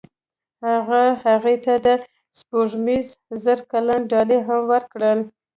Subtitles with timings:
[0.67, 1.87] هغه هغې ته د
[2.39, 3.07] سپوږمیز
[3.43, 5.19] زړه ګلان ډالۍ هم کړل.